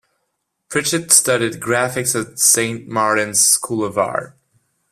Pritchett 0.67 1.11
studied 1.11 1.61
graphics 1.61 2.19
at 2.19 2.39
Saint 2.39 2.87
Martin's 2.87 3.39
School 3.39 3.83
of 3.85 3.99
Art. 3.99 4.35